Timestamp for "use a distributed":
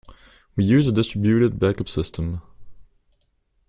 0.63-1.59